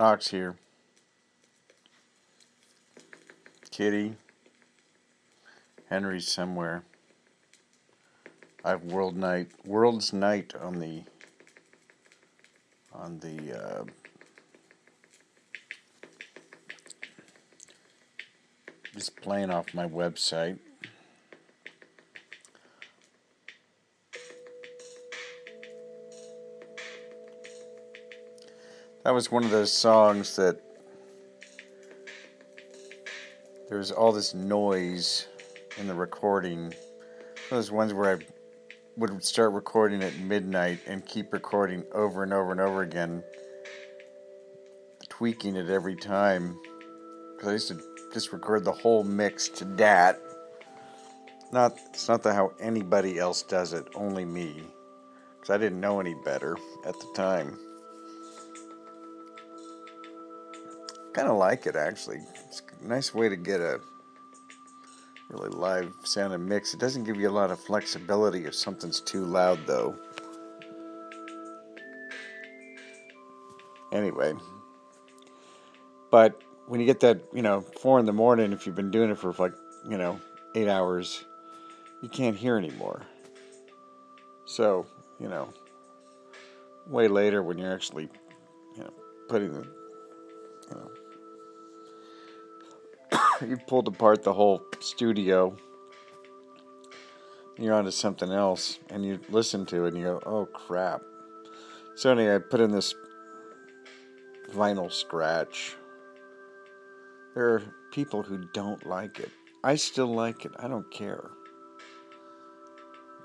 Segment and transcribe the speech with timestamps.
[0.00, 0.54] Ox here.
[3.72, 4.14] Kitty.
[5.90, 6.84] Henry's somewhere.
[8.64, 11.02] I have World Night, World's Night on the
[12.92, 13.84] on the uh,
[18.94, 20.58] just playing off my website.
[29.08, 30.60] That was one of those songs that
[33.70, 35.28] there was all this noise
[35.78, 36.74] in the recording.
[37.48, 38.18] Those ones where I
[38.98, 43.24] would start recording at midnight and keep recording over and over and over again,
[45.08, 46.60] tweaking it every time.
[47.34, 47.80] Because I used to
[48.12, 50.20] just record the whole mix to dat.
[51.50, 54.64] Not, it's not the how anybody else does it, only me.
[55.36, 57.58] Because I didn't know any better at the time.
[61.18, 62.20] Kind of like it actually.
[62.46, 63.80] It's a nice way to get a
[65.30, 66.72] really live sounding mix.
[66.72, 69.96] It doesn't give you a lot of flexibility if something's too loud though.
[73.90, 74.32] Anyway,
[76.12, 79.10] but when you get that, you know, four in the morning, if you've been doing
[79.10, 79.54] it for like,
[79.90, 80.20] you know,
[80.54, 81.24] eight hours,
[82.00, 83.02] you can't hear anymore.
[84.44, 84.86] So,
[85.18, 85.52] you know,
[86.86, 88.08] way later when you're actually,
[88.76, 88.92] you know,
[89.28, 89.66] putting the,
[90.70, 90.90] you know,
[93.46, 95.56] you pulled apart the whole studio.
[97.56, 101.02] You're onto something else, and you listen to it, and you go, "Oh crap!"
[101.96, 102.94] So anyway, I put in this
[104.52, 105.76] vinyl scratch.
[107.34, 109.30] There are people who don't like it.
[109.64, 110.52] I still like it.
[110.58, 111.30] I don't care.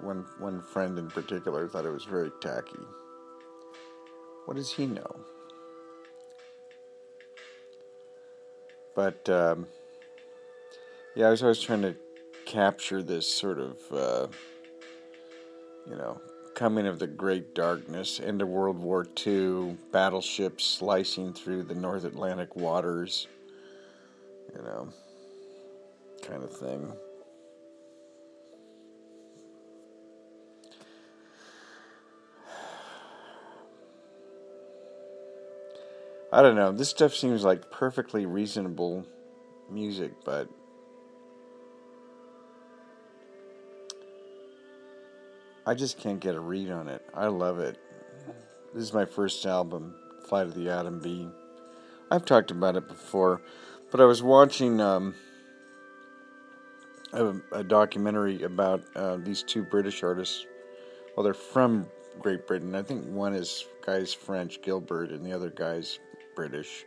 [0.00, 2.84] One one friend in particular thought it was very tacky.
[4.46, 5.16] What does he know?
[8.94, 9.66] But um,
[11.14, 11.94] yeah, I was always trying to
[12.44, 14.26] capture this sort of, uh,
[15.88, 16.20] you know,
[16.54, 22.56] coming of the great darkness, into World War II, battleships slicing through the North Atlantic
[22.56, 23.28] waters,
[24.54, 24.88] you know,
[26.26, 26.92] kind of thing.
[36.32, 36.72] I don't know.
[36.72, 39.06] This stuff seems like perfectly reasonable
[39.70, 40.48] music, but
[45.66, 47.02] I just can't get a read on it.
[47.14, 47.78] I love it.
[48.74, 49.94] This is my first album,
[50.28, 51.28] Flight of the Atom Bee.
[52.10, 53.40] I've talked about it before,
[53.90, 55.14] but I was watching um,
[57.14, 60.44] a, a, documentary about uh, these two British artists.
[61.16, 61.86] Well, they're from
[62.20, 62.74] Great Britain.
[62.74, 65.98] I think one is guy's French, Gilbert, and the other guy's
[66.36, 66.84] British.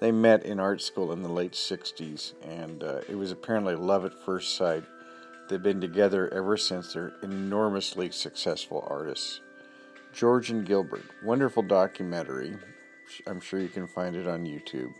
[0.00, 4.06] They met in art school in the late 60s, and uh, it was apparently love
[4.06, 4.84] at first sight.
[5.48, 6.92] They've been together ever since.
[6.92, 9.40] They're enormously successful artists.
[10.12, 12.56] George and Gilbert, wonderful documentary.
[13.26, 14.92] I'm sure you can find it on YouTube.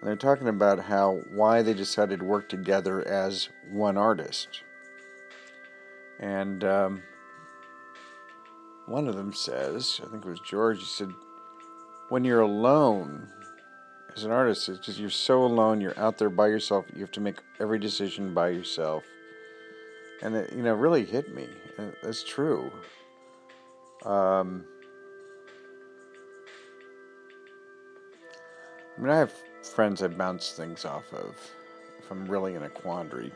[0.00, 4.62] And they're talking about how why they decided to work together as one artist.
[6.20, 7.02] And um,
[8.86, 11.12] one of them says, I think it was George, he said,
[12.10, 13.28] when you're alone
[14.14, 17.10] as an artist, it's just you're so alone, you're out there by yourself, you have
[17.12, 19.04] to make every decision by yourself
[20.22, 21.48] and it you know really hit me.
[22.02, 22.70] It's true.
[24.04, 24.64] Um,
[28.96, 29.32] I mean, I have
[29.62, 31.34] friends I bounce things off of
[31.98, 33.32] if I'm really in a quandary.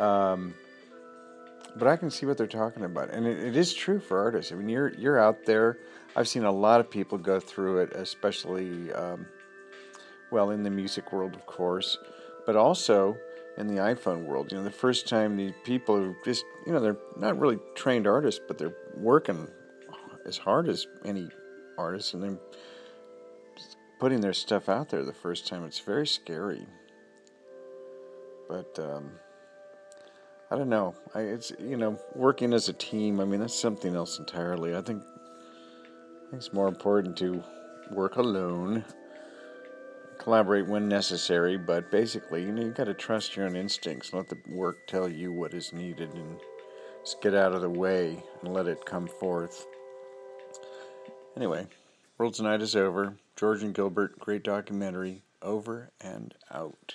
[0.00, 0.54] Um,
[1.76, 4.52] but I can see what they're talking about, and it, it is true for artists.
[4.52, 5.78] I mean, you're you're out there.
[6.16, 9.26] I've seen a lot of people go through it, especially um,
[10.34, 11.96] well in the music world, of course
[12.46, 13.16] but also
[13.56, 14.50] in the iPhone world.
[14.50, 18.06] You know, the first time these people who just, you know, they're not really trained
[18.06, 19.48] artists, but they're working
[20.26, 21.28] as hard as any
[21.78, 22.38] artist and they're
[23.98, 25.64] putting their stuff out there the first time.
[25.64, 26.66] It's very scary.
[28.48, 29.12] But, um,
[30.50, 30.94] I don't know.
[31.14, 33.18] I, it's you know working as a team.
[33.18, 34.76] I mean that's something else entirely.
[34.76, 37.42] I think, I think it's more important to
[37.90, 38.84] work alone
[40.24, 44.14] collaborate when necessary, but basically, you know, you got to trust your own instincts.
[44.14, 46.40] Let the work tell you what is needed, and
[47.02, 49.66] just get out of the way and let it come forth.
[51.36, 51.66] Anyway,
[52.16, 53.16] World's Night is over.
[53.36, 56.94] George and Gilbert, great documentary, over and out.